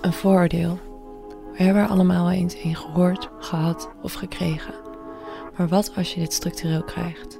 [0.00, 0.78] Een vooroordeel.
[1.52, 4.74] We hebben er allemaal eens een gehoord, gehad of gekregen.
[5.56, 7.38] Maar wat als je dit structureel krijgt?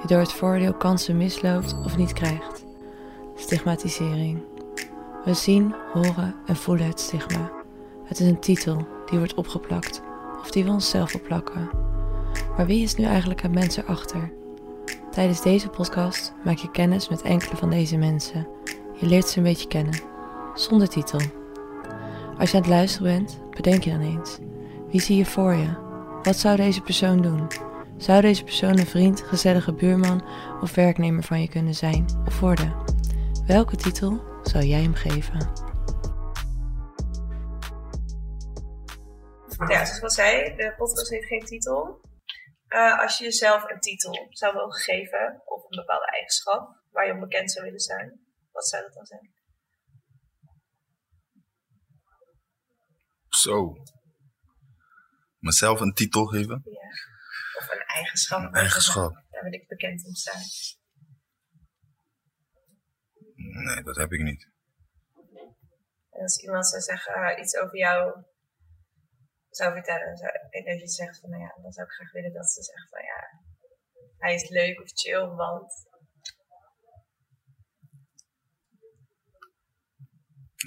[0.00, 2.64] Je door het vooroordeel kansen misloopt of niet krijgt?
[3.34, 4.42] Stigmatisering.
[5.24, 7.50] We zien, horen en voelen het stigma.
[8.04, 10.02] Het is een titel die wordt opgeplakt
[10.40, 11.70] of die we onszelf opplakken.
[12.56, 14.32] Maar wie is nu eigenlijk het mens erachter?
[15.10, 18.46] Tijdens deze podcast maak je kennis met enkele van deze mensen.
[18.94, 20.00] Je leert ze een beetje kennen,
[20.54, 21.20] zonder titel.
[22.38, 24.38] Als je aan het luisteren bent, bedenk je dan eens.
[24.88, 25.76] Wie zie je voor je?
[26.22, 27.50] Wat zou deze persoon doen?
[27.96, 30.24] Zou deze persoon een vriend, gezellige buurman
[30.60, 32.74] of werknemer van je kunnen zijn of worden?
[33.46, 35.50] Welke titel zou jij hem geven?
[39.68, 42.00] Ja, zoals ik al zei, de podcast heeft geen titel.
[42.68, 47.12] Uh, als je jezelf een titel zou mogen geven, of een bepaalde eigenschap, waar je
[47.12, 48.20] onbekend zou willen zijn,
[48.52, 49.41] wat zou dat dan zijn?
[53.42, 53.76] Zo.
[55.38, 56.62] Mezelf een titel geven?
[56.64, 56.88] Ja.
[57.58, 58.42] Of een eigenschap.
[58.42, 59.12] Een eigenschap.
[59.30, 60.42] Daar wil ik bekend om staan.
[63.34, 64.50] Nee, dat heb ik niet.
[66.10, 68.24] En als iemand zou zeggen uh, iets over jou
[69.50, 72.32] zou vertellen, zou, en dat je zegt van, nou ja, dan zou ik graag willen
[72.32, 73.20] dat ze zegt van, ja,
[74.18, 75.90] hij is leuk of chill, want...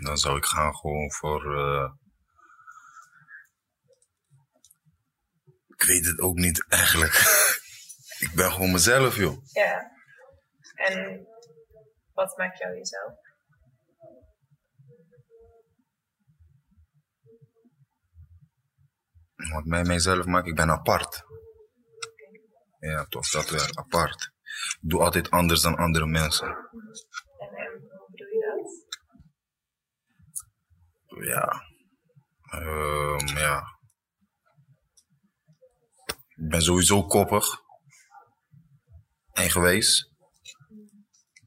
[0.03, 1.57] Dan zou ik gaan gewoon voor...
[1.57, 1.91] Uh...
[5.77, 7.13] Ik weet het ook niet eigenlijk.
[8.25, 9.45] ik ben gewoon mezelf, joh.
[9.51, 9.91] Ja.
[10.75, 11.27] En
[12.13, 13.13] wat maakt jou jezelf?
[19.35, 21.23] Wat mij mijzelf maakt, ik ben apart.
[22.79, 24.31] Ja, toch, dat wel, apart.
[24.81, 26.47] Ik doe altijd anders dan andere mensen.
[26.47, 28.85] En, en hoe bedoel je
[31.05, 31.23] dat?
[31.25, 31.63] Ja.
[32.59, 33.74] Um, ja.
[36.35, 37.45] Ik ben sowieso koppig.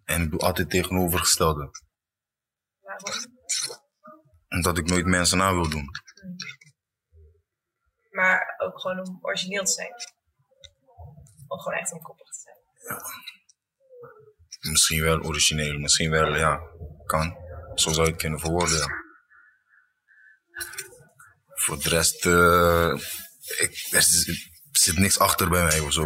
[0.05, 1.71] En ik doe altijd tegenovergestelde.
[2.81, 3.37] Waarom?
[4.49, 5.91] Omdat ik nooit mensen na wil doen.
[8.11, 9.93] Maar ook gewoon om origineel te zijn.
[11.47, 12.57] Om gewoon echt koppig te zijn.
[12.89, 13.03] Ja.
[14.71, 16.61] Misschien wel origineel, misschien wel, ja,
[17.05, 17.37] kan.
[17.75, 19.07] Zo zou je het kunnen verwoorden, ja.
[21.47, 22.95] Voor de rest, uh,
[23.59, 24.03] ik, er
[24.89, 26.05] zit niks achter bij mij of zo.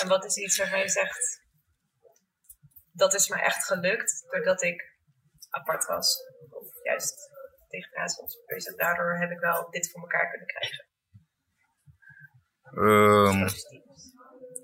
[0.00, 1.42] En wat is iets waarvan je zegt,
[2.92, 4.98] dat is me echt gelukt doordat ik
[5.48, 6.18] apart was?
[6.50, 7.14] Of juist
[7.68, 8.76] tegenaan was.
[8.76, 10.88] Daardoor heb ik wel dit voor elkaar kunnen krijgen.
[12.72, 13.48] Um,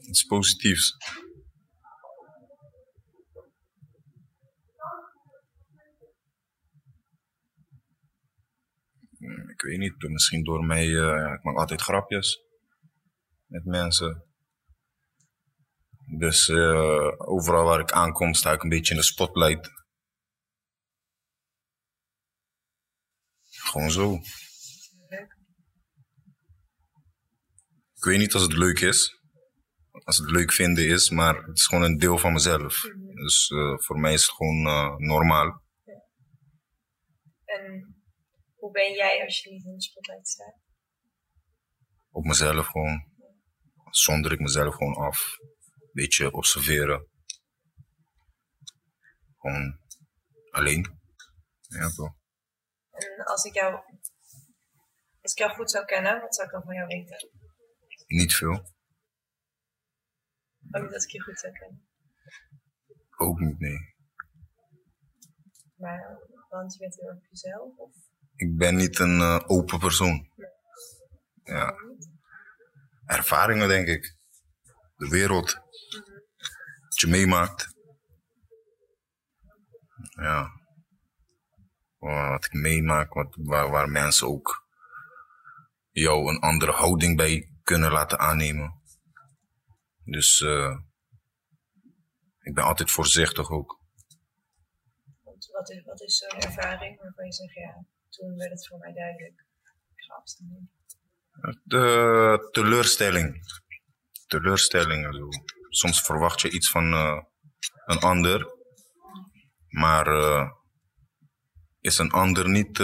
[0.09, 0.97] iets positiefs.
[9.49, 12.46] Ik weet niet, misschien door mij, uh, ik maak altijd grapjes
[13.57, 14.25] met mensen.
[16.19, 19.71] Dus uh, overal waar ik aankom sta ik een beetje in de spotlight.
[23.49, 24.15] Gewoon zo.
[27.95, 29.21] Ik weet niet als het leuk is.
[30.05, 32.81] Als het leuk vinden is, maar het is gewoon een deel van mezelf.
[33.15, 35.63] Dus uh, voor mij is het gewoon uh, normaal.
[37.45, 37.95] En
[38.55, 40.59] hoe ben jij als je niet in de spotlight staat?
[42.11, 43.15] Op mezelf gewoon.
[43.91, 45.37] Zonder ik mezelf gewoon af.
[45.93, 47.07] Beetje observeren.
[49.37, 49.81] Gewoon
[50.51, 51.01] alleen.
[51.61, 52.15] Ja, toch.
[52.91, 53.75] En als ik jou,
[55.21, 57.31] als ik jou goed zou kennen, wat zou ik dan van jou weten?
[58.07, 58.75] Niet veel.
[60.71, 61.89] Ook niet als ik je goed zou kennen.
[63.17, 63.95] Ook niet, nee.
[65.77, 67.77] Maar, want je bent heel erg jezelf?
[67.77, 67.95] Of?
[68.37, 70.31] Ik ben niet een uh, open persoon.
[70.35, 70.51] Nee.
[71.43, 71.75] Ja.
[73.07, 74.17] Ervaringen, denk ik.
[74.97, 75.53] De wereld.
[76.81, 77.75] Wat je meemaakt.
[80.11, 80.51] Ja.
[81.99, 84.67] Wat ik meemaak, wat, waar, mensen ook
[85.91, 88.83] jou een andere houding bij kunnen laten aannemen.
[90.05, 90.79] Dus uh,
[92.41, 93.81] ik ben altijd voorzichtig ook.
[95.23, 98.93] Wat is, wat is zo'n ervaring waarvan je zegt, ja, toen werd het voor mij
[98.93, 99.45] duidelijk.
[99.95, 100.23] Ik ga.
[101.63, 103.41] De teleurstelling.
[104.27, 105.07] Teleurstelling.
[105.07, 105.29] Also.
[105.69, 107.23] Soms verwacht je iets van uh,
[107.87, 108.47] een ander,
[109.69, 110.51] maar uh,
[111.81, 112.79] is een ander niet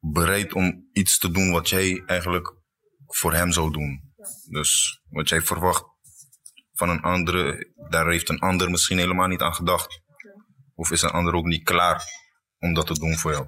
[0.00, 2.54] bereid om iets te doen wat jij eigenlijk
[3.06, 4.14] voor hem zou doen.
[4.50, 5.84] Dus wat jij verwacht
[6.72, 10.02] van een andere, daar heeft een ander misschien helemaal niet aan gedacht.
[10.74, 12.02] Of is een ander ook niet klaar
[12.58, 13.46] om dat te doen voor jou.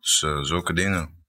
[0.00, 0.18] Dus
[0.48, 1.19] zulke dingen.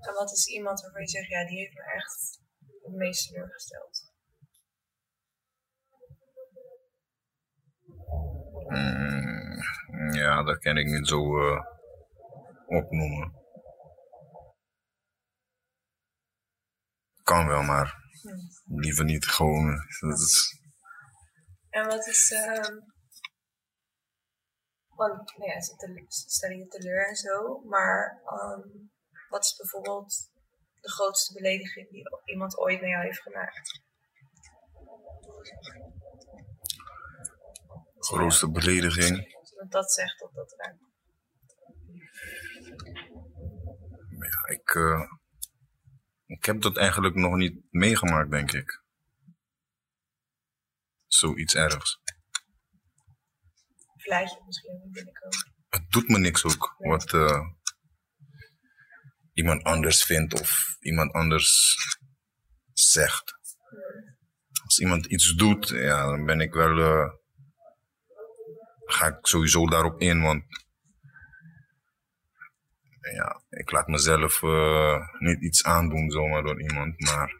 [0.00, 2.40] En wat is iemand waarvan je zegt, ja, die heeft me echt
[2.82, 4.12] het meest teleurgesteld?
[8.68, 9.62] Mm,
[10.12, 11.60] ja, dat kan ik niet zo uh,
[12.66, 13.36] opnoemen.
[17.22, 18.80] Kan wel, maar hm.
[18.80, 19.76] liever niet gewoon.
[20.00, 20.60] Dat is...
[21.70, 22.30] En wat is.
[22.30, 22.82] Uh,
[24.98, 25.74] want nou ja, ze
[26.08, 28.90] stel je teleur en zo, maar um,
[29.28, 30.30] wat is bijvoorbeeld
[30.80, 33.82] de grootste belediging die iemand ooit naar jou heeft gemaakt?
[37.98, 39.36] Grootste belediging?
[39.40, 40.86] Als dat zegt, dat dat raakt.
[44.18, 45.12] Ja, ik, uh,
[46.26, 48.82] ik heb dat eigenlijk nog niet meegemaakt, denk ik.
[51.06, 52.00] Zoiets ergs.
[53.96, 55.52] Vlijtje misschien binnenkomen.
[55.68, 57.40] Het doet me niks ook, wat uh,
[59.38, 61.76] iemand anders vindt of iemand anders
[62.72, 63.38] zegt.
[64.64, 66.78] Als iemand iets doet, ja, dan ben ik wel.
[66.78, 67.10] Uh,
[68.84, 70.44] ga ik sowieso daarop in, want.
[73.14, 77.32] Ja, ik laat mezelf uh, niet iets aandoen zomaar door iemand, maar.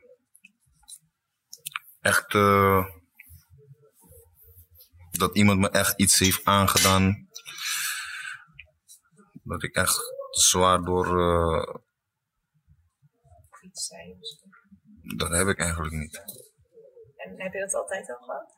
[2.00, 2.34] Echt.
[2.34, 2.86] Uh,
[5.10, 7.28] dat iemand me echt iets heeft aangedaan.
[9.42, 10.00] Dat ik echt
[10.30, 11.86] zwaar door.
[13.78, 14.18] Iets zei
[15.16, 16.16] Dat heb ik eigenlijk niet.
[17.16, 18.52] En heb je dat altijd al gehad?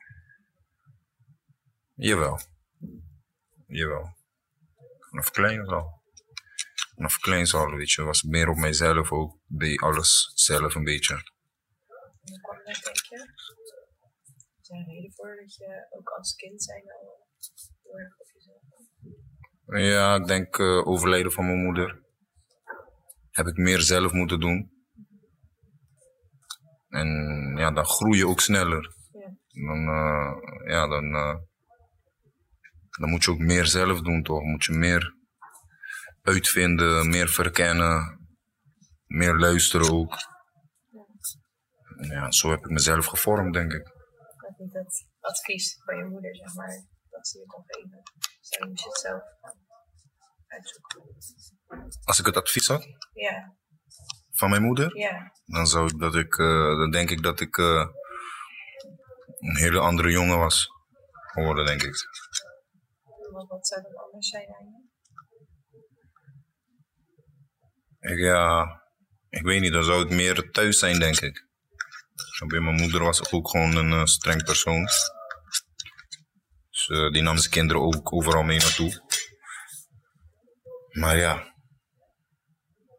[1.93, 2.39] Jawel.
[3.67, 4.15] Jawel.
[5.09, 6.01] Vanaf klein al.
[6.95, 8.01] Vanaf klein al, weet je.
[8.01, 9.37] Was meer op mijzelf ook.
[9.47, 11.13] Deed alles zelf een beetje.
[12.21, 13.15] Hoe kwam dat, denk je?
[14.61, 17.27] Is er een reden voor dat je ook als kind zijn al
[17.83, 22.03] heel erg op jezelf Ja, ik denk uh, overlijden van mijn moeder.
[23.31, 24.79] Heb ik meer zelf moeten doen.
[26.91, 27.07] En
[27.57, 28.95] ja, dan groei je ook sneller.
[29.11, 29.29] Ja.
[29.67, 30.31] Dan, uh,
[30.65, 31.35] ja, dan, uh,
[32.99, 34.41] dan moet je ook meer zelf doen, toch?
[34.41, 35.15] Moet je meer
[36.21, 38.19] uitvinden, meer verkennen,
[39.05, 40.15] meer luisteren ook.
[42.01, 43.83] Ja, ja zo heb ik mezelf gevormd, denk ik.
[43.83, 48.01] Dat niet dat advies van je moeder, zeg maar, dat ze je kon geven.
[48.41, 49.21] Zou je het zelf
[50.47, 51.01] uitzoeken?
[52.03, 52.87] Als ik het advies had?
[53.13, 53.59] Ja.
[54.41, 54.97] Van mijn moeder?
[54.97, 55.31] Ja.
[55.45, 57.87] Dan, zou ik dat ik, uh, dan denk ik dat ik uh,
[59.39, 60.67] een hele andere jongen was
[61.11, 61.95] geworden, denk ik.
[63.31, 64.89] Wat, wat zou dan anders zijn aan je?
[68.13, 68.81] Ik, ja,
[69.29, 71.47] ik weet niet, dan zou het meer thuis zijn, denk ik.
[72.47, 74.87] Mijn moeder was ook gewoon een uh, streng persoon.
[76.69, 79.01] Dus die nam zijn kinderen ook overal mee naartoe.
[80.91, 81.50] Maar ja,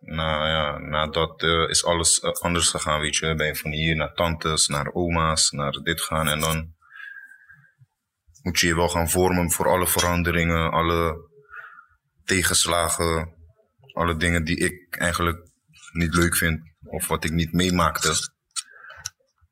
[0.04, 3.34] nou ja, na dat uh, is alles uh, anders gegaan, weet je.
[3.34, 6.28] Ben je van hier naar tantes, naar oma's, naar dit gaan.
[6.28, 6.74] En dan
[8.42, 11.30] moet je je wel gaan vormen voor alle veranderingen, alle
[12.24, 13.34] tegenslagen,
[13.92, 15.50] alle dingen die ik eigenlijk
[15.92, 18.14] niet leuk vind of wat ik niet meemaakte.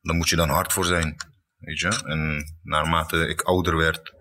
[0.00, 1.16] Dan moet je dan hard voor zijn,
[1.58, 2.02] weet je.
[2.04, 4.14] En naarmate ik ouder werd,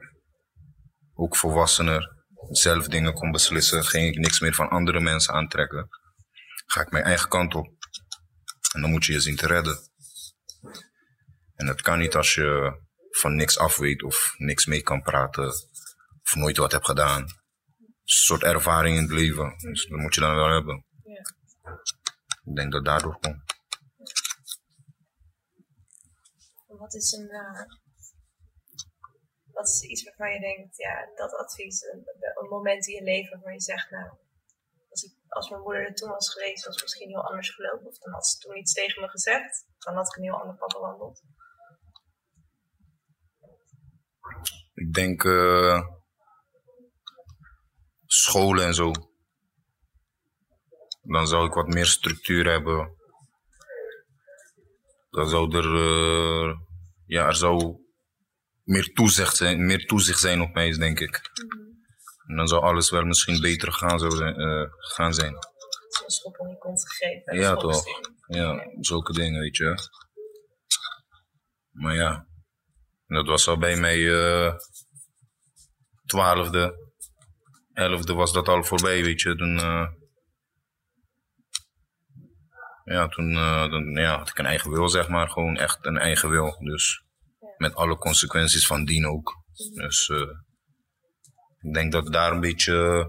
[1.14, 2.16] ook volwassener,
[2.50, 5.90] zelf dingen kon beslissen, ging ik niks meer van andere mensen aantrekken
[6.72, 7.68] ga ik mijn eigen kant op.
[8.74, 9.78] En dan moet je je zien te redden.
[11.56, 15.48] En dat kan niet als je van niks af weet of niks mee kan praten
[16.22, 17.22] of nooit wat hebt gedaan.
[17.22, 19.58] Een soort ervaring in het leven.
[19.58, 20.86] Dus dat moet je dan wel hebben.
[22.44, 23.44] Ik denk dat daardoor komt.
[26.68, 27.30] Wat is een.
[27.30, 27.66] Uh,
[29.52, 32.04] wat is iets waarvan je denkt, ja, dat advies, een,
[32.42, 34.18] een moment in je leven waar je zegt, nou,
[35.30, 37.88] als, mijn moeder er toen was geweest, was het misschien heel anders gelopen.
[37.88, 39.66] Of dan had ze toen iets tegen me gezegd.
[39.78, 41.22] Dan had ik een heel ander pad bewandeld.
[44.74, 45.82] Ik denk uh,
[48.06, 48.92] scholen en zo.
[51.02, 52.98] Dan zou ik wat meer structuur hebben.
[55.10, 56.58] Dan zou er, uh,
[57.06, 57.88] ja, er zou
[58.64, 61.22] meer toezicht zijn, meer toezicht zijn op mij, denk ik.
[61.34, 61.79] Mhm.
[62.30, 65.34] En dan zou alles wel misschien beter gaan, zo, uh, gaan zijn.
[65.34, 67.40] Een schop om je kont gegeven.
[67.40, 67.84] Ja, toch.
[68.28, 69.76] Ja, zulke dingen, weet je.
[71.72, 72.28] Maar ja,
[73.08, 74.54] dat was al bij mij uh,
[76.06, 76.92] twaalfde,
[77.74, 79.36] elfde was dat al voorbij, weet je.
[79.36, 79.88] Toen, uh,
[82.84, 83.34] ja, toen
[83.70, 85.30] dan, ja, had ik een eigen wil, zeg maar.
[85.30, 86.58] Gewoon echt een eigen wil.
[86.60, 87.04] Dus
[87.58, 89.36] met alle consequenties van dien ook.
[89.74, 90.12] Dus
[91.62, 93.08] Ik denk dat het daar een beetje eh,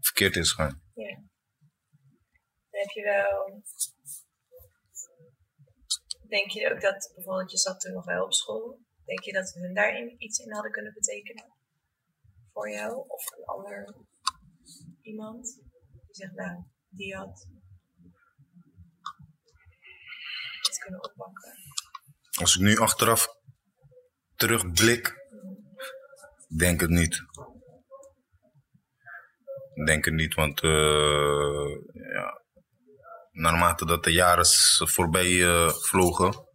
[0.00, 0.82] verkeerd is gaan.
[0.94, 1.14] Ja.
[2.70, 3.62] Dan heb je wel.
[6.28, 8.78] Denk je ook dat bijvoorbeeld je zat toen nog wel op school?
[9.04, 11.52] Denk je dat hun daarin iets in hadden kunnen betekenen?
[12.52, 13.94] Voor jou of een ander
[15.00, 15.60] iemand?
[16.06, 17.46] Die zegt, nou, die had
[20.62, 21.52] het kunnen oppakken.
[22.40, 23.28] Als ik nu achteraf
[24.34, 25.14] terugblik,
[26.56, 27.22] denk het niet.
[29.84, 31.70] Denk het niet, want eh,
[32.12, 32.42] ja,
[33.30, 34.46] naarmate dat de jaren
[34.88, 36.48] voorbij eh, vlogen,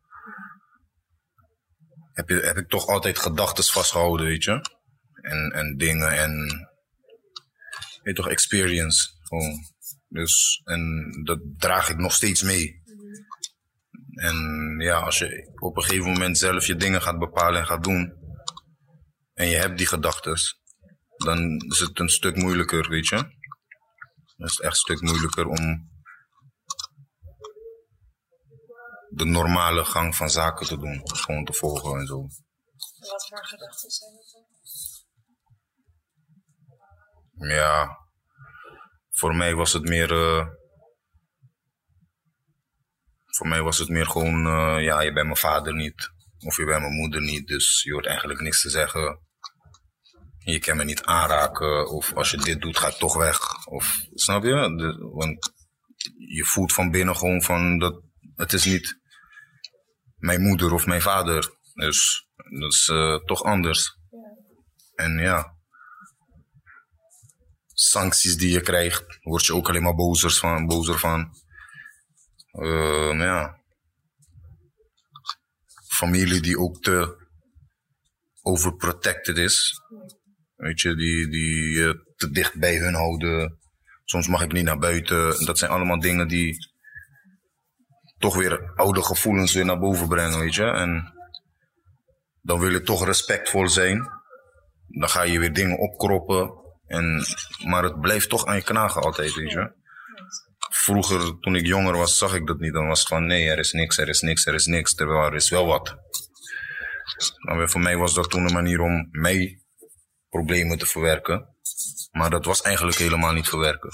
[2.13, 4.62] heb, je, heb ik toch altijd gedachten vastgehouden, weet je.
[5.22, 6.48] En, en dingen en,
[8.03, 9.10] weet je toch, experience.
[10.08, 12.84] Dus, en dat draag ik nog steeds mee.
[14.15, 14.36] En
[14.79, 18.13] ja, als je op een gegeven moment zelf je dingen gaat bepalen en gaat doen,
[19.34, 20.38] en je hebt die gedachten,
[21.16, 23.16] dan is het een stuk moeilijker, weet je.
[24.38, 25.90] Dan is het echt een stuk moeilijker om
[29.10, 31.02] de normale gang van zaken te doen.
[31.04, 32.22] Gewoon te volgen en zo.
[33.00, 34.44] Wat voor gedachten zijn dat dan?
[37.50, 37.98] Ja,
[39.10, 40.12] voor mij was het meer.
[40.12, 40.48] eh,
[43.26, 46.12] voor mij was het meer gewoon, eh, ja, je bent mijn vader niet.
[46.46, 47.48] Of je bent mijn moeder niet.
[47.48, 49.25] Dus je hoort eigenlijk niks te zeggen.
[50.46, 51.90] Je kan me niet aanraken.
[51.90, 53.66] Of als je dit doet, ga toch weg.
[53.66, 54.75] Of snap je?
[54.75, 55.54] De, want
[56.18, 58.02] je voelt van binnen gewoon van dat
[58.36, 59.00] het is niet
[60.16, 61.56] mijn moeder of mijn vader.
[61.74, 62.28] Dus
[62.60, 63.98] dat is eh, toch anders.
[64.96, 65.56] En ja
[67.75, 70.66] sancties die je krijgt, word je ook alleen maar bozer van.
[70.66, 71.38] Bozer van.
[72.52, 73.64] Maar ja.
[75.88, 77.28] Familie die ook te
[78.42, 79.82] overprotected is.
[80.56, 83.60] Weet je, die, die je te dicht bij hun houden.
[84.04, 85.46] Soms mag ik niet naar buiten.
[85.46, 86.58] Dat zijn allemaal dingen die
[88.18, 90.64] toch weer oude gevoelens weer naar boven brengen, weet je.
[90.64, 91.14] En
[92.42, 94.10] dan wil je toch respectvol zijn.
[94.88, 96.64] Dan ga je weer dingen opkroppen.
[96.88, 97.26] En,
[97.66, 99.74] maar het blijft toch aan je knagen altijd, weet je.
[100.70, 102.74] Vroeger, toen ik jonger was, zag ik dat niet.
[102.74, 104.94] Dan was het van, nee, er is niks, er is niks, er is niks.
[104.94, 105.96] Terwijl er is wel wat.
[107.40, 109.65] Maar weer voor mij was dat toen een manier om mij
[110.36, 111.48] problemen te verwerken.
[112.12, 113.89] Maar dat was eigenlijk helemaal niet verwerken.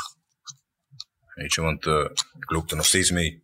[1.33, 2.05] Weet je, want eh,
[2.39, 3.43] ik loop er nog steeds mee.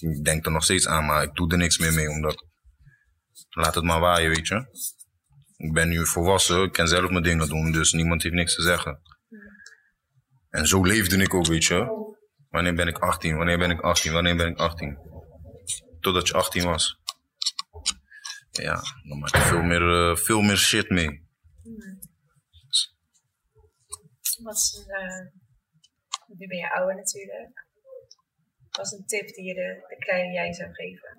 [0.00, 2.44] Ik denk er nog steeds aan, maar ik doe er niks meer mee, omdat...
[3.50, 4.66] Laat het maar waaien, weet je.
[5.56, 8.62] Ik ben nu volwassen, ik kan zelf mijn dingen doen, dus niemand heeft niks te
[8.62, 9.00] zeggen.
[10.50, 11.86] En zo leefde ik ook, weet je.
[12.48, 13.36] Wanneer ben ik 18?
[13.36, 14.12] Wanneer ben ik 18?
[14.12, 14.98] Wanneer ben ik 18?
[16.00, 17.00] Totdat je 18 was.
[18.50, 21.30] Ja, dan maak je veel meer, eh, veel meer shit mee.
[24.42, 25.26] Wat is een, eh,
[26.26, 27.66] nu ben je ouder natuurlijk.
[28.70, 31.18] Wat is een tip die je de, de kleine jij zou geven?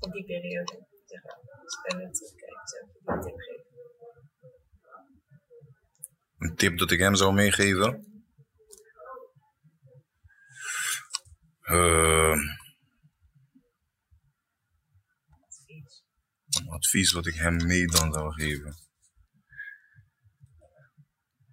[0.00, 0.86] In die periode.
[1.06, 1.38] Zeg maar.
[1.62, 3.68] Als ik nu terugkijk, zou een tip geven.
[6.38, 8.04] Een tip dat ik hem zou meegeven.
[11.60, 12.38] Eh,
[15.46, 16.04] Advies.
[16.58, 18.89] een advies wat ik hem mee dan zou geven.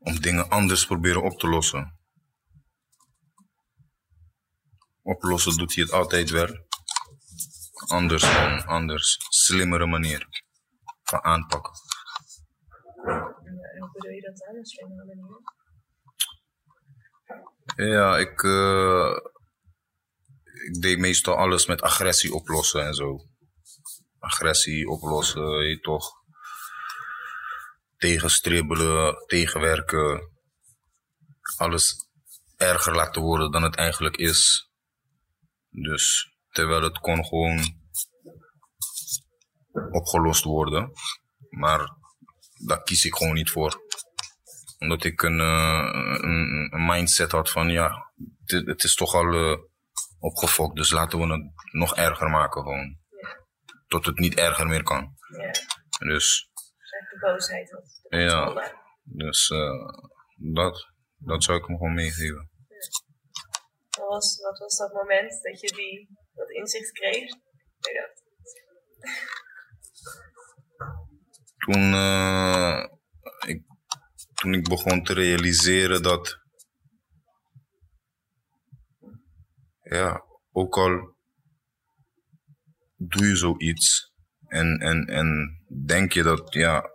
[0.07, 1.99] Om dingen anders proberen op te lossen.
[5.01, 6.49] Oplossen doet hij het altijd wel.
[7.87, 9.17] Anders dan, anders.
[9.29, 10.27] Slimmere manier
[11.03, 11.73] van aanpakken.
[13.05, 14.55] En, hoe bedoel je dat dan?
[14.55, 15.41] Een slimmere manier?
[17.91, 19.17] Ja, ik, eh,
[20.67, 23.25] ik deed meestal alles met agressie oplossen en zo.
[24.19, 26.16] Agressie oplossen, je toch.
[27.97, 30.31] Tegenstribbelen, tegenwerken.
[31.57, 31.95] Alles
[32.57, 34.69] erger laten worden dan het eigenlijk is.
[35.69, 37.81] Dus terwijl het kon gewoon
[39.91, 40.91] opgelost worden.
[41.49, 41.95] Maar
[42.65, 43.85] daar kies ik gewoon niet voor
[44.77, 45.89] omdat ik een, eh,
[46.21, 48.11] een, een mindset had van ja,
[48.45, 49.57] het, het is toch al eh,
[50.19, 52.97] opgefokt, dus laten we het nog erger maken gewoon.
[53.87, 55.15] Tot het niet erger meer kan.
[55.97, 56.46] Dus
[57.09, 57.69] de boosheid.
[58.09, 58.71] De Ja.
[59.03, 59.87] Dus eh,
[60.35, 62.49] dat, dat zou ik hem gewoon meegeven.
[63.89, 67.29] Wat was, wat was dat moment dat je die, dat inzicht kreeg?
[71.57, 72.85] Toen, eh,
[73.45, 73.63] ik,
[74.33, 76.39] toen ik begon te realiseren dat,
[79.81, 81.15] ja, ook al
[82.95, 84.13] doe je zoiets
[84.47, 86.89] en, en, en denk je dat, ja,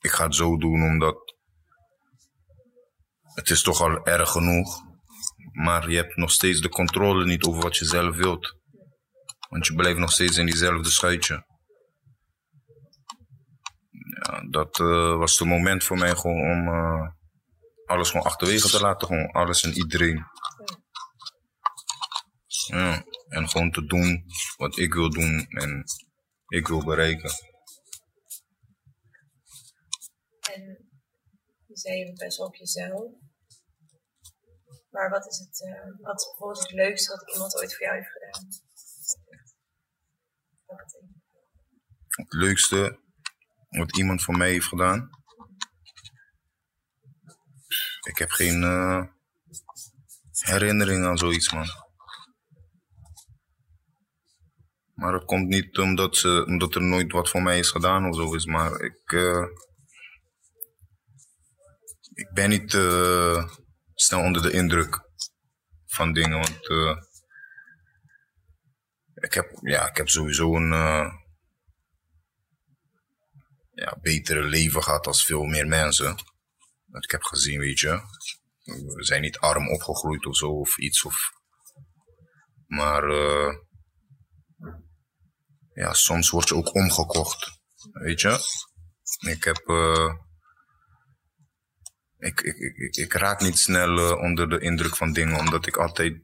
[0.00, 1.34] ik ga het zo doen omdat
[3.34, 4.88] het is toch al erg genoeg.
[5.52, 8.56] Maar je hebt nog steeds de controle niet over wat je zelf wilt.
[9.48, 11.44] Want je blijft nog steeds in diezelfde schuitje.
[13.90, 17.08] Ja, dat uh, was het moment voor mij gewoon om uh,
[17.84, 19.06] alles gewoon achterwege te laten.
[19.06, 20.24] Gewoon alles en iedereen.
[22.66, 24.24] Ja, en gewoon te doen
[24.56, 25.84] wat ik wil doen en
[26.50, 27.30] ik wil bereiken.
[30.52, 30.90] En
[31.66, 33.12] je zei je best wel op jezelf.
[34.90, 37.96] Maar wat is, het, uh, wat is bijvoorbeeld het leukste wat iemand ooit voor jou
[37.96, 38.48] heeft gedaan?
[42.08, 43.00] Het leukste
[43.68, 45.10] wat iemand voor mij heeft gedaan?
[48.08, 49.04] Ik heb geen uh,
[50.30, 51.66] herinnering aan zoiets, man.
[55.00, 58.16] Maar het komt niet omdat, ze, omdat er nooit wat voor mij is gedaan of
[58.16, 58.44] zo is.
[58.44, 59.46] Maar ik, uh,
[62.12, 63.48] ik ben niet uh,
[63.94, 65.00] snel onder de indruk
[65.86, 66.38] van dingen.
[66.38, 66.96] Want uh,
[69.14, 70.72] ik, heb, ja, ik heb sowieso een
[73.72, 76.16] ja, betere leven gehad als veel meer mensen.
[76.86, 78.00] Dat ik heb gezien, weet je.
[78.64, 81.04] We zijn niet arm opgegroeid of zo of iets.
[81.04, 81.30] Of...
[82.66, 83.02] Maar
[85.80, 87.60] ja, soms word je ook omgekocht.
[87.92, 88.38] Weet je?
[89.28, 89.62] Ik heb.
[89.66, 90.14] Uh,
[92.18, 95.76] ik, ik, ik, ik, raak niet snel uh, onder de indruk van dingen, omdat ik
[95.76, 96.22] altijd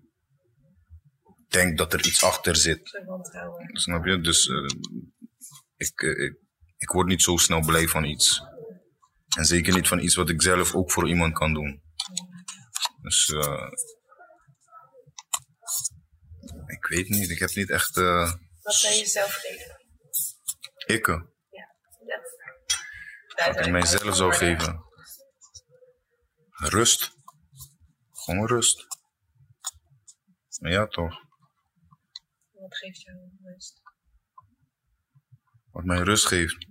[1.49, 3.03] denk dat er iets achter zit.
[3.73, 4.21] Snap je?
[4.21, 4.69] Dus uh,
[5.77, 6.37] ik, ik,
[6.77, 8.41] ik word niet zo snel blij van iets.
[9.37, 11.83] En zeker niet van iets wat ik zelf ook voor iemand kan doen.
[13.03, 13.29] Dus
[16.67, 18.01] ik weet niet, ik heb niet echt.
[18.67, 19.81] Wat zou je jezelf geven?
[20.87, 21.07] Ik?
[21.07, 21.75] Ja.
[22.07, 23.53] ja.
[23.53, 24.85] Wat ik mijzelf zou geven?
[26.51, 27.11] Rust.
[28.13, 28.87] Gewoon rust.
[30.49, 31.21] Ja, toch?
[32.53, 33.83] Wat geeft jou rust?
[35.71, 36.67] Wat mij rust geeft?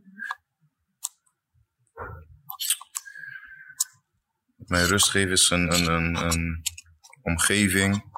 [4.56, 6.62] Wat mij rust geeft is een, een, een, een
[7.22, 8.14] omgeving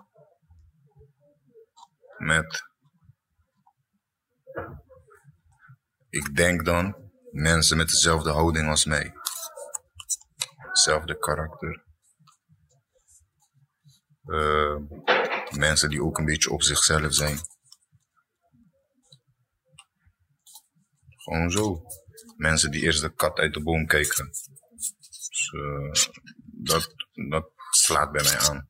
[2.18, 2.67] met
[6.18, 9.14] ik denk dan mensen met dezelfde houding als mij.
[10.56, 11.86] Hetzelfde karakter.
[14.26, 14.78] Uh,
[15.50, 17.38] mensen die ook een beetje op zichzelf zijn.
[21.16, 21.82] Gewoon zo.
[22.38, 24.28] Mensen die eerst de kat uit de boom kijken.
[24.28, 25.92] Dus, uh,
[26.44, 26.94] dat,
[27.30, 28.70] dat slaat bij mij aan.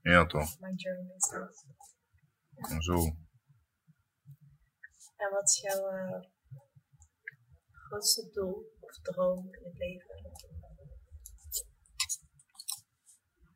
[0.00, 0.56] Ja, toch?
[0.58, 1.64] Dat.
[2.78, 3.16] Zo.
[5.16, 6.20] En wat is jouw uh,
[7.70, 10.14] grootste doel of droom in het leven?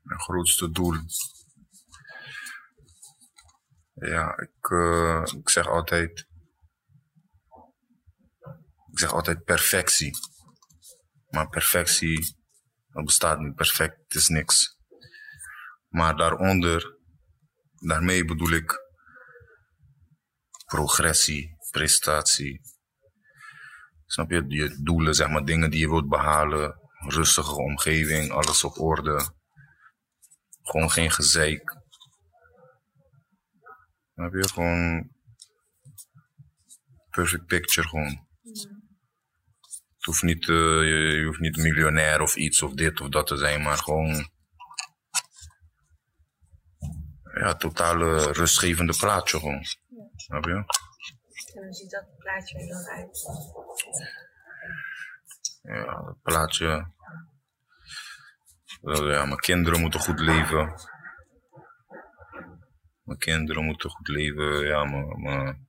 [0.03, 0.95] Mijn grootste doel.
[3.93, 6.29] Ja, ik, uh, ik zeg altijd.
[8.91, 10.11] Ik zeg altijd perfectie.
[11.29, 12.37] Maar perfectie,
[12.89, 13.55] dat bestaat niet.
[13.55, 14.77] Perfect is niks.
[15.89, 16.99] Maar daaronder,
[17.75, 18.90] daarmee bedoel ik
[20.71, 22.61] progressie, prestatie.
[24.07, 24.45] Snap je?
[24.49, 26.79] Je doelen, zeg maar, dingen die je wilt behalen.
[27.09, 29.33] Rustige omgeving, alles op orde.
[30.63, 31.77] Gewoon geen gezeik.
[34.15, 34.49] Snap je?
[34.49, 35.11] Gewoon
[37.11, 38.29] perfect picture gewoon.
[39.97, 43.27] Het hoeft niet, uh, je, je, hoeft niet miljonair of iets of dit of dat
[43.27, 44.31] te zijn, maar gewoon
[47.35, 49.65] ja, totale rustgevende plaatje gewoon.
[50.21, 50.55] Snap je?
[51.55, 53.25] En hoe ziet dat plaatje er dan uit?
[55.63, 56.93] Ja, dat plaatje.
[58.81, 60.75] Ja, mijn kinderen moeten goed leven.
[63.03, 64.67] Mijn kinderen moeten goed leven.
[64.67, 65.69] Ja, mijn, mijn,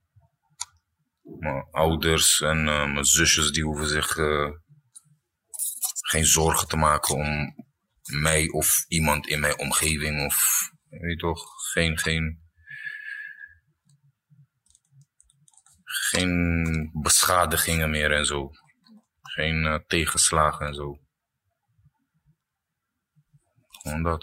[1.22, 4.50] mijn ouders en uh, mijn zusjes die hoeven zich uh,
[6.00, 7.54] geen zorgen te maken om
[8.20, 12.41] mij of iemand in mijn omgeving of weet je toch, geen, geen
[16.12, 18.50] geen beschadigingen meer en zo.
[19.22, 20.98] Geen uh, tegenslagen en zo.
[23.68, 24.22] Gewoon dat.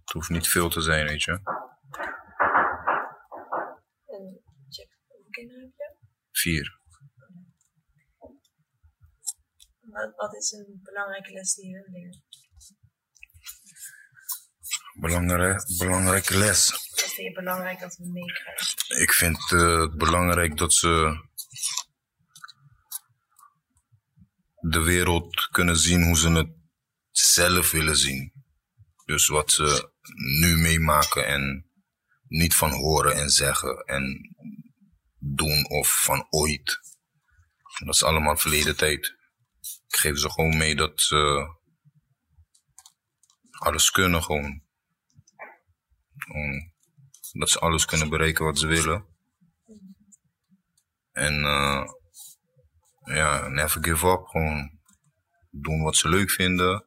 [0.00, 1.32] Het hoeft niet veel te zijn, weet je.
[4.06, 4.40] En
[5.06, 5.96] hoeveel kinderen heb je?
[6.32, 6.80] Vier.
[9.80, 12.47] Wat, wat is een belangrijke les die je leert?
[15.00, 16.70] Belangrijk, belangrijke les.
[16.70, 19.00] Wat vind je belangrijk dat we meekrijgen?
[19.00, 21.24] Ik vind uh, het belangrijk dat ze
[24.60, 26.50] de wereld kunnen zien hoe ze het
[27.10, 28.32] zelf willen zien.
[29.04, 29.92] Dus wat ze
[30.40, 31.70] nu meemaken en
[32.28, 34.34] niet van horen en zeggen en
[35.18, 36.80] doen of van ooit.
[37.84, 39.16] Dat is allemaal verleden tijd.
[39.88, 41.46] Ik geef ze gewoon mee dat ze
[43.50, 44.66] alles kunnen gewoon.
[47.32, 49.06] Dat ze alles kunnen bereiken wat ze willen.
[51.12, 51.84] En uh,
[53.04, 54.26] ja, never give up.
[54.26, 54.78] Gewoon
[55.50, 56.86] doen wat ze leuk vinden.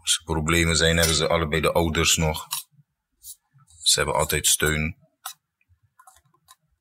[0.00, 2.46] Als er problemen zijn, hebben ze allebei de ouders nog.
[3.78, 4.96] Ze hebben altijd steun.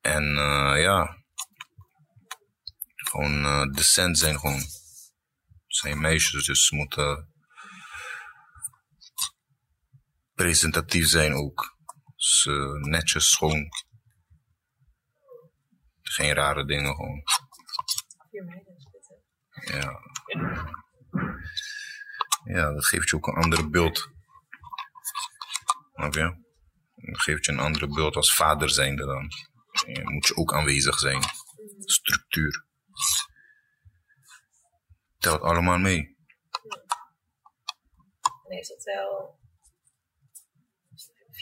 [0.01, 1.23] En uh, ja,
[2.95, 4.59] gewoon uh, decent zijn gewoon.
[4.59, 7.36] Het zijn meisjes, dus ze moeten
[10.37, 11.77] presentatief zijn ook.
[12.15, 13.69] Dus, uh, netjes, schoon.
[16.01, 17.23] Geen rare dingen gewoon.
[19.51, 19.99] Ja.
[22.43, 24.09] Ja, dat geeft je ook een andere beeld.
[25.93, 26.13] Snap?
[26.13, 29.31] Dat geeft je een andere beeld als vader zijnde dan.
[29.93, 31.21] Je moet je ook aanwezig zijn.
[31.79, 32.65] Structuur.
[35.17, 36.17] Telt allemaal mee.
[38.47, 39.39] En is dat wel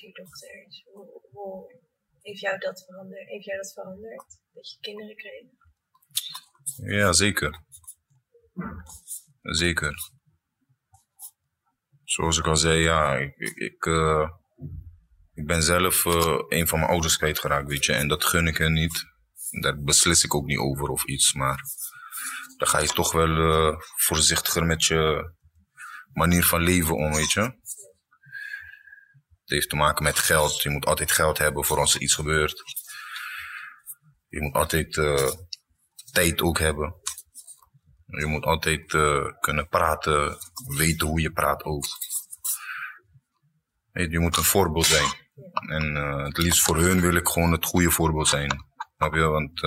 [0.05, 0.83] vier dochters?
[1.31, 1.81] Hoe,
[2.21, 3.27] heeft jou dat veranderd?
[3.27, 4.25] Heeft jou dat veranderd?
[4.53, 5.43] Dat je kinderen kreeg?
[6.99, 7.63] Ja, zeker.
[9.41, 9.93] Zeker.
[12.03, 13.85] Zoals ik al zei, ja, ik, ik, ik,
[15.33, 17.93] ik ben zelf uh, een van mijn ouders kwijtgeraakt, weet je.
[17.93, 19.03] En dat gun ik hen niet.
[19.61, 21.59] Daar beslis ik ook niet over of iets, maar
[22.57, 25.33] dan ga je toch wel uh, voorzichtiger met je
[26.13, 27.63] manier van leven om, weet je.
[29.45, 30.61] Heeft te maken met geld.
[30.61, 32.63] Je moet altijd geld hebben voor als er iets gebeurt.
[34.27, 35.31] Je moet altijd uh,
[36.11, 36.95] tijd ook hebben.
[38.05, 41.85] Je moet altijd uh, kunnen praten, weten hoe je praat ook.
[43.91, 45.13] Je moet een voorbeeld zijn.
[45.69, 48.65] En uh, het liefst voor hun wil ik gewoon het goede voorbeeld zijn.
[48.97, 49.21] Snap je?
[49.21, 49.59] Want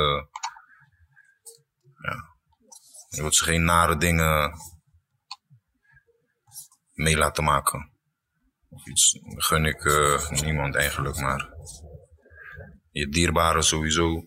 [2.03, 2.15] ja,
[3.09, 4.53] je wilt ze geen nare dingen
[6.93, 7.88] mee laten maken.
[8.85, 11.49] Iets, gun ik uh, niemand eigenlijk, maar
[12.91, 14.27] je dierbaren sowieso.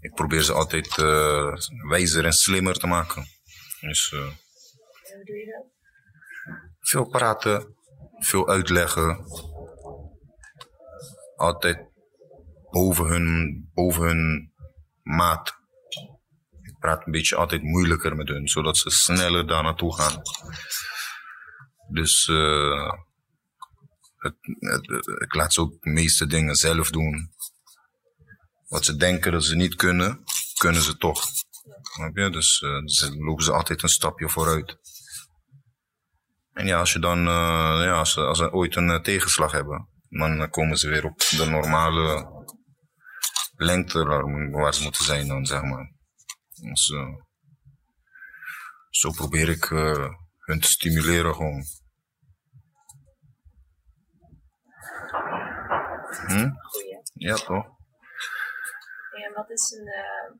[0.00, 1.54] Ik probeer ze altijd uh,
[1.88, 3.26] wijzer en slimmer te maken.
[3.80, 4.32] Dus, dat?
[6.80, 7.76] Veel praten,
[8.18, 9.24] veel uitleggen.
[11.36, 11.78] Altijd
[12.70, 14.52] boven hun, boven hun
[15.02, 15.54] maat.
[16.62, 20.22] Ik praat een beetje altijd moeilijker met hun, zodat ze sneller daar naartoe gaan.
[21.90, 22.92] Dus uh,
[24.16, 27.30] het, het, ik laat ze ook de meeste dingen zelf doen.
[28.68, 30.24] Wat ze denken dat ze niet kunnen,
[30.58, 31.24] kunnen ze toch.
[32.14, 32.30] Je?
[32.30, 34.76] Dus uh, ze lopen ze altijd een stapje vooruit.
[36.52, 39.88] En ja, als je dan, uh, ja, als ze, als ze ooit een tegenslag hebben,
[40.08, 42.26] dan komen ze weer op de normale
[43.56, 44.04] lengte
[44.50, 45.92] waar ze moeten zijn dan, zeg maar.
[46.62, 46.92] Dus,
[48.90, 49.64] zo probeer ik
[50.38, 51.64] hun te stimuleren gewoon.
[56.30, 56.50] Hm?
[56.60, 57.02] Goeie.
[57.12, 57.66] Ja, toch?
[59.10, 60.38] En wat is een, uh,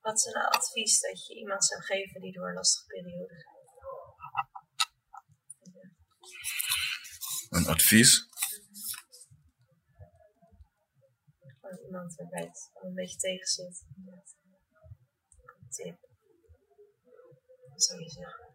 [0.00, 3.58] wat is een advies dat je iemand zou geven die door een lastige periode gaat?
[7.50, 8.28] Een advies?
[11.60, 13.84] Gewoon iemand waarbij het een beetje tegen zit.
[13.96, 15.98] Een tip.
[17.68, 18.48] Wat zou je zeggen?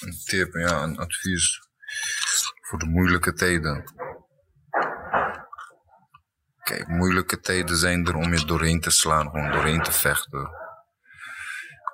[0.00, 1.60] Een tip, ja, een advies
[2.60, 3.84] voor de moeilijke tijden.
[6.64, 10.50] Kijk, moeilijke tijden zijn er om je doorheen te slaan, gewoon doorheen te vechten.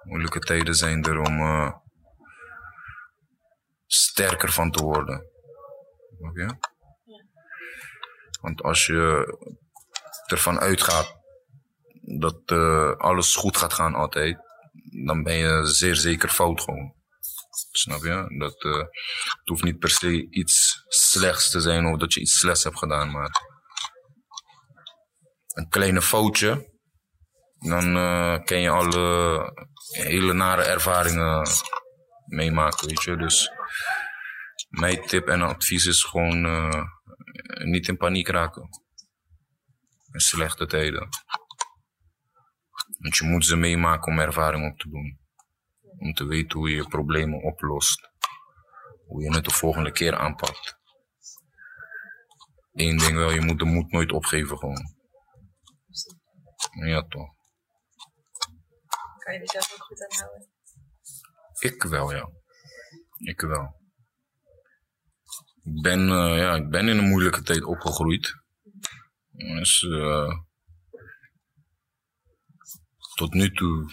[0.02, 1.72] Moeilijke tijden zijn er om uh,
[3.86, 5.26] sterker van te worden.
[6.18, 6.42] Oké?
[6.42, 6.58] Okay?
[8.40, 9.38] Want als je
[10.26, 11.16] ervan uitgaat
[12.18, 14.38] dat uh, alles goed gaat gaan altijd,
[15.04, 16.94] dan ben je zeer zeker fout gewoon.
[17.70, 18.38] Snap je?
[18.38, 22.38] Dat, uh, het hoeft niet per se iets slechts te zijn of dat je iets
[22.38, 23.49] slechts hebt gedaan, maar
[25.60, 26.70] een kleine foutje,
[27.58, 29.48] dan uh, kan je al uh,
[29.90, 31.48] hele nare ervaringen
[32.26, 33.16] meemaken, weet je.
[33.16, 33.50] Dus
[34.68, 36.84] mijn tip en advies is gewoon uh,
[37.64, 38.68] niet in paniek raken.
[40.12, 41.08] In slechte tijden.
[42.98, 45.18] Want je moet ze meemaken om ervaring op te doen.
[45.98, 48.10] Om te weten hoe je problemen oplost.
[49.06, 50.78] Hoe je het de volgende keer aanpakt.
[52.72, 54.98] Eén ding wel, je moet de moed nooit opgeven gewoon.
[56.70, 57.28] Ja, toch.
[59.18, 60.48] Kan je er zelf ook goed aan houden?
[61.58, 62.30] Ik wel, ja.
[63.18, 63.80] Ik wel.
[65.62, 68.34] Ik ben, eh, ja, ik ben in een moeilijke tijd opgegroeid.
[69.30, 70.32] Dus eh,
[73.14, 73.90] tot nu toe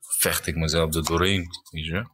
[0.00, 2.08] vecht ik mezelf er doorheen, weet je.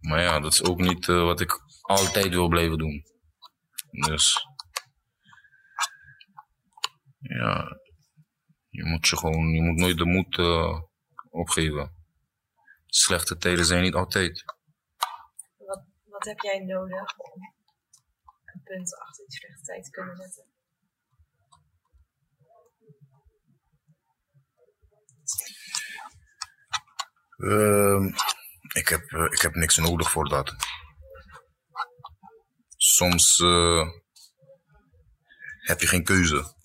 [0.00, 3.04] Maar ja, dat is ook niet eh, wat ik altijd wil blijven doen.
[3.90, 4.46] Dus
[7.38, 7.78] ja,
[8.68, 10.80] je moet je gewoon, je moet nooit de moed eh,
[11.30, 11.94] opgeven.
[12.86, 14.44] Slechte tijden zijn niet altijd.
[15.56, 17.42] Wat, wat heb jij nodig om
[18.44, 20.44] een punt achter die slechte tijd te kunnen zetten?
[27.36, 28.06] Ehm,
[28.72, 30.54] ik, heb, eh, ik heb niks nodig voor dat.
[32.76, 33.88] Soms eh,
[35.60, 36.58] heb je geen keuze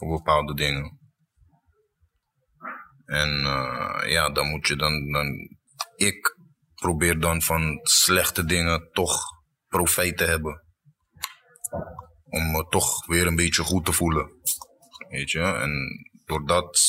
[0.00, 0.98] voor bepaalde dingen.
[3.04, 5.58] En eh, ja, dan moet je dan, dan.
[5.96, 6.36] Ik
[6.74, 9.22] probeer dan van slechte dingen toch
[9.68, 10.64] profijt te hebben.
[12.24, 14.30] Om me toch weer een beetje goed te voelen.
[15.08, 15.88] Weet je, en
[16.24, 16.80] door dat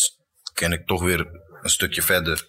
[0.54, 1.28] ken ik toch weer
[1.62, 2.48] een stukje verder.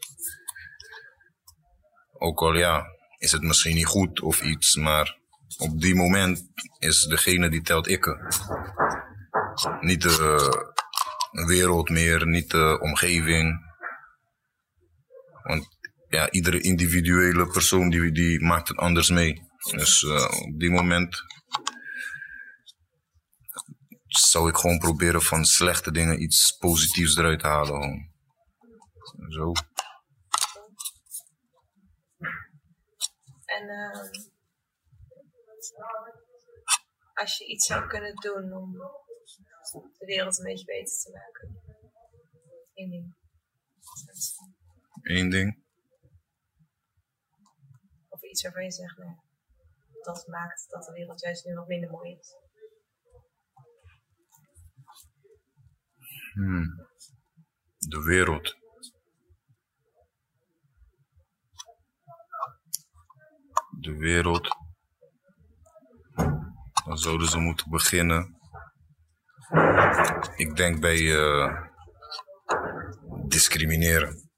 [2.12, 2.84] Ook al ja,
[3.18, 5.18] is het misschien niet goed of iets, maar
[5.58, 6.42] op die moment
[6.78, 8.32] is degene die telt ikke.
[9.80, 10.74] Niet de
[11.46, 13.70] wereld meer, niet de omgeving.
[15.42, 15.66] Want
[16.08, 19.50] ja, iedere individuele persoon die, die maakt het anders mee.
[19.70, 21.22] Dus eh, op die moment
[24.06, 28.12] zou ik gewoon proberen van slechte dingen iets positiefs eruit te halen.
[29.28, 29.52] Zo.
[33.44, 34.10] En ehm,
[37.14, 38.76] als je iets zou kunnen doen om
[39.70, 41.60] de wereld een beetje beter te maken.
[42.74, 43.14] Eén ding.
[45.02, 45.64] Eén ding.
[48.08, 49.16] Of iets waarvan je zegt, nou,
[50.02, 52.36] dat maakt dat de wereld juist nu wat minder mooi is.
[56.32, 56.86] Hmm.
[57.78, 58.56] De wereld.
[63.80, 64.56] De wereld.
[66.84, 68.41] Dan zouden ze moeten beginnen.
[70.36, 71.62] Ik denk bij eh,
[73.26, 74.30] discrimineren.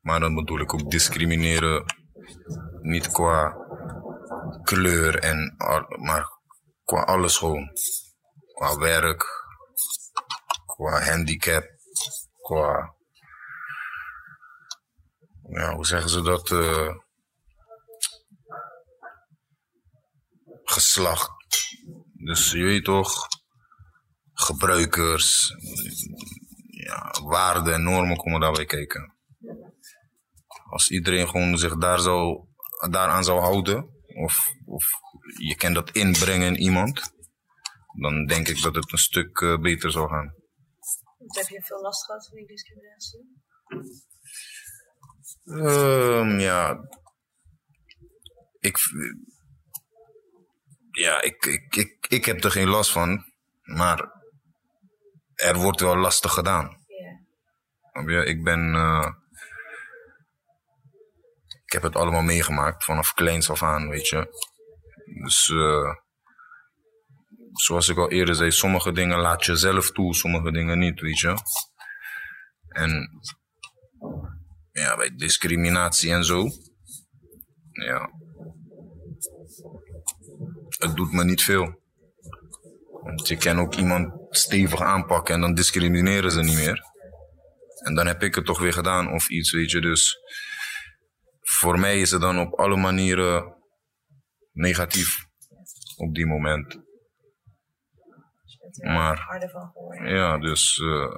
[0.00, 1.84] Maar dan bedoel ik ook discrimineren
[2.82, 3.56] niet qua
[4.62, 5.54] kleur en
[5.98, 6.26] maar
[6.84, 7.70] qua alles gewoon.
[8.54, 9.24] Qua werk,
[10.66, 11.64] qua handicap,
[12.40, 12.94] qua.
[15.48, 16.50] Ja, hoe zeggen ze dat?
[16.50, 16.94] eh,
[20.64, 21.30] geslacht.
[22.26, 23.28] Dus je weet toch,
[24.32, 25.54] gebruikers,
[26.70, 29.14] ja, waarden en normen komen daarbij kijken.
[30.70, 32.46] Als iedereen gewoon zich daar zou,
[32.90, 34.84] daaraan zou houden, of, of
[35.38, 37.12] je kan dat inbrengen in iemand,
[38.00, 40.34] dan denk ik dat het een stuk eh, beter zou gaan.
[41.18, 43.44] Dus heb je veel last gehad van die discriminatie?
[45.44, 46.78] Ehm, ja.
[48.60, 48.78] Ik.
[50.96, 53.24] Ja, ik, ik, ik, ik heb er geen last van.
[53.62, 54.14] Maar.
[55.34, 56.84] Er wordt wel lastig gedaan.
[58.06, 58.22] Ja.
[58.22, 58.74] Ik ben.
[58.74, 59.12] eh,
[61.64, 64.28] ik heb het allemaal meegemaakt vanaf kleins af aan, weet je.
[65.22, 65.48] Dus.
[65.48, 65.94] eh,
[67.52, 71.18] zoals ik al eerder zei, sommige dingen laat je zelf toe, sommige dingen niet, weet
[71.18, 71.34] je.
[72.68, 73.20] En
[74.72, 76.44] ja, bij discriminatie en zo.
[77.72, 78.10] Ja.
[80.68, 81.84] Het doet me niet veel.
[83.02, 86.82] Want je kan ook iemand stevig aanpakken en dan discrimineren ze niet meer.
[87.84, 89.80] En dan heb ik het toch weer gedaan of iets, weet je.
[89.80, 90.16] Dus
[91.40, 93.54] voor mij is het dan op alle manieren
[94.52, 95.26] negatief
[95.96, 96.84] op die moment.
[98.82, 100.14] Maar- harder van geworden.
[100.14, 101.14] Ja, dus eh,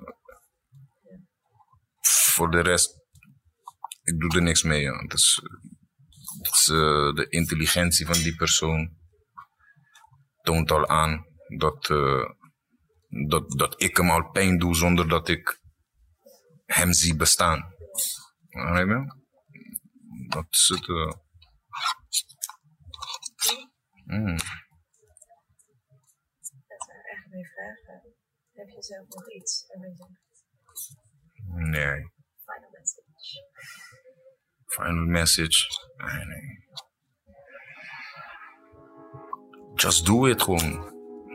[2.34, 2.96] voor de rest,
[4.02, 4.82] ik doe er niks mee.
[4.82, 4.98] Ja.
[4.98, 5.40] Het is,
[6.42, 8.97] het is eh, de intelligentie van die persoon
[10.48, 12.24] toont al aan dat, eh,
[13.28, 15.60] dat, dat ik hem al pijn doe zonder dat ik
[16.64, 17.74] hem zie bestaan.
[18.48, 19.00] Begrijp je?
[20.28, 20.88] Dat is het.
[20.88, 21.12] eh.
[24.04, 24.36] Mm.
[26.66, 28.14] Dat zijn echt meer vragen.
[28.52, 29.64] Heb je zelf nog iets?
[31.44, 32.00] Nee.
[32.44, 33.44] final message.
[34.66, 35.66] Final message.
[35.96, 36.57] Nee, nee.
[39.80, 40.84] Just do it gewoon.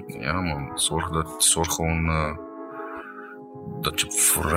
[0.07, 2.37] Ja man, zorg, dat, zorg gewoon uh,
[3.81, 4.11] dat je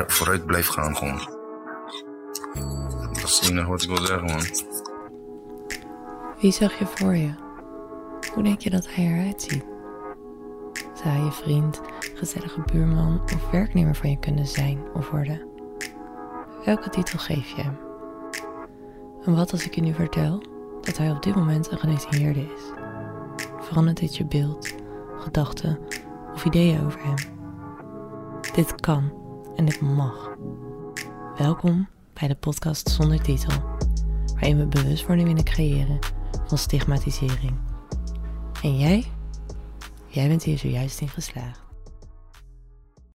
[0.08, 1.20] vooruit, blijft gaan gewoon.
[3.12, 4.40] Dat is het enige wat ik wil zeggen man.
[6.40, 7.34] Wie zag je voor je?
[8.34, 9.64] Hoe denk je dat hij eruit ziet?
[10.94, 11.80] Zou hij je vriend,
[12.14, 15.48] gezellige buurman of werknemer van je kunnen zijn of worden?
[16.64, 17.78] Welke titel geef je hem?
[19.24, 20.42] En wat als ik je nu vertel
[20.80, 22.74] dat hij op dit moment een gedetineerde is?
[23.66, 24.74] Verandert dit je beeld,
[25.18, 25.78] gedachten
[26.34, 27.14] of ideeën over hem?
[28.54, 29.12] Dit kan
[29.56, 30.36] en dit mag.
[31.36, 33.52] Welkom bij de podcast zonder titel,
[34.32, 35.98] waarin we bewustwording willen creëren
[36.46, 37.56] van stigmatisering.
[38.62, 39.04] En jij?
[40.06, 41.65] Jij bent hier zojuist in geslaagd.